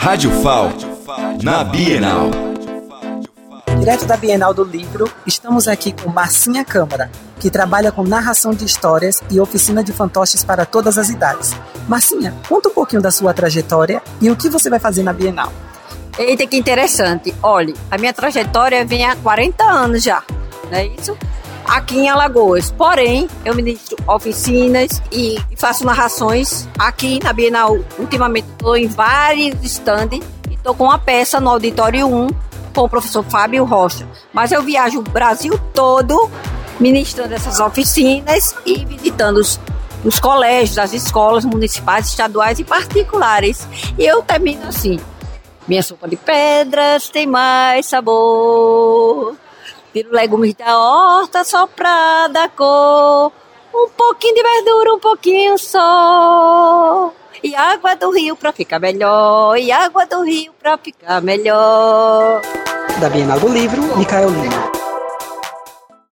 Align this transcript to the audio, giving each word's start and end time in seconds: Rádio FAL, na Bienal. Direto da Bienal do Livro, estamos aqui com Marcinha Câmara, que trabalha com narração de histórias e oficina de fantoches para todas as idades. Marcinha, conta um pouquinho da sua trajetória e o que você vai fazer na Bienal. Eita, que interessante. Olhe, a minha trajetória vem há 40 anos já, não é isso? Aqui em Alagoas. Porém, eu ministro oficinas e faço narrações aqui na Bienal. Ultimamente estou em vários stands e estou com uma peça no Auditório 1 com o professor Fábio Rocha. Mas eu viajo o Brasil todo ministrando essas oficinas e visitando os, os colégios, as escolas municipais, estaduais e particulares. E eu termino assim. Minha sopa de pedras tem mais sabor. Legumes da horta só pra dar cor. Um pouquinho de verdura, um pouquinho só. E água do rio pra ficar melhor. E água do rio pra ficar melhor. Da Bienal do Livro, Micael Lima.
Rádio 0.00 0.30
FAL, 0.42 0.70
na 1.42 1.64
Bienal. 1.64 2.30
Direto 3.80 4.06
da 4.06 4.16
Bienal 4.16 4.54
do 4.54 4.62
Livro, 4.62 5.12
estamos 5.26 5.66
aqui 5.66 5.92
com 5.92 6.08
Marcinha 6.08 6.64
Câmara, 6.64 7.10
que 7.40 7.50
trabalha 7.50 7.90
com 7.90 8.04
narração 8.04 8.52
de 8.52 8.64
histórias 8.64 9.20
e 9.28 9.40
oficina 9.40 9.82
de 9.82 9.92
fantoches 9.92 10.44
para 10.44 10.64
todas 10.64 10.98
as 10.98 11.08
idades. 11.08 11.52
Marcinha, 11.88 12.32
conta 12.48 12.68
um 12.68 12.72
pouquinho 12.72 13.02
da 13.02 13.10
sua 13.10 13.34
trajetória 13.34 14.00
e 14.20 14.30
o 14.30 14.36
que 14.36 14.48
você 14.48 14.70
vai 14.70 14.78
fazer 14.78 15.02
na 15.02 15.12
Bienal. 15.12 15.52
Eita, 16.16 16.46
que 16.46 16.56
interessante. 16.56 17.34
Olhe, 17.42 17.74
a 17.90 17.98
minha 17.98 18.12
trajetória 18.12 18.84
vem 18.86 19.04
há 19.04 19.16
40 19.16 19.64
anos 19.64 20.04
já, 20.04 20.22
não 20.70 20.78
é 20.78 20.86
isso? 20.86 21.18
Aqui 21.68 21.98
em 21.98 22.08
Alagoas. 22.08 22.70
Porém, 22.70 23.28
eu 23.44 23.54
ministro 23.54 23.96
oficinas 24.08 25.02
e 25.12 25.38
faço 25.54 25.84
narrações 25.84 26.66
aqui 26.78 27.22
na 27.22 27.32
Bienal. 27.32 27.76
Ultimamente 27.98 28.48
estou 28.52 28.74
em 28.74 28.86
vários 28.86 29.62
stands 29.62 30.20
e 30.50 30.54
estou 30.54 30.74
com 30.74 30.84
uma 30.84 30.98
peça 30.98 31.38
no 31.38 31.50
Auditório 31.50 32.06
1 32.06 32.28
com 32.74 32.84
o 32.84 32.88
professor 32.88 33.22
Fábio 33.22 33.64
Rocha. 33.64 34.08
Mas 34.32 34.50
eu 34.50 34.62
viajo 34.62 35.00
o 35.00 35.02
Brasil 35.02 35.60
todo 35.74 36.30
ministrando 36.80 37.34
essas 37.34 37.60
oficinas 37.60 38.54
e 38.64 38.84
visitando 38.86 39.36
os, 39.36 39.60
os 40.02 40.18
colégios, 40.18 40.78
as 40.78 40.94
escolas 40.94 41.44
municipais, 41.44 42.06
estaduais 42.06 42.58
e 42.58 42.64
particulares. 42.64 43.68
E 43.98 44.06
eu 44.06 44.22
termino 44.22 44.66
assim. 44.66 44.98
Minha 45.66 45.82
sopa 45.82 46.08
de 46.08 46.16
pedras 46.16 47.10
tem 47.10 47.26
mais 47.26 47.84
sabor. 47.84 49.07
Legumes 50.10 50.54
da 50.54 50.78
horta 50.78 51.44
só 51.44 51.66
pra 51.66 52.28
dar 52.28 52.48
cor. 52.50 53.32
Um 53.74 53.88
pouquinho 53.90 54.34
de 54.34 54.42
verdura, 54.42 54.94
um 54.94 54.98
pouquinho 54.98 55.58
só. 55.58 57.12
E 57.42 57.54
água 57.54 57.94
do 57.94 58.10
rio 58.10 58.34
pra 58.34 58.52
ficar 58.52 58.78
melhor. 58.78 59.56
E 59.56 59.70
água 59.70 60.04
do 60.06 60.22
rio 60.22 60.52
pra 60.58 60.76
ficar 60.76 61.20
melhor. 61.20 62.42
Da 63.00 63.08
Bienal 63.08 63.38
do 63.38 63.48
Livro, 63.48 63.80
Micael 63.96 64.30
Lima. 64.30 64.67